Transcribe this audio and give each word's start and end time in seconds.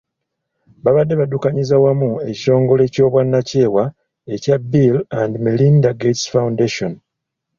Babadde 0.83 1.13
baddukanyiza 1.19 1.75
wamu 1.83 2.11
ekitongole 2.29 2.83
ky'obwannakyewa 2.93 3.83
ekya 4.33 4.55
Bill 4.71 4.95
and 5.21 5.33
Melinda 5.43 5.91
Gates 6.01 6.23
Foundation. 6.33 6.91